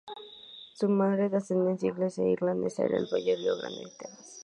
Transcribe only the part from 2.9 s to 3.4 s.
del Valle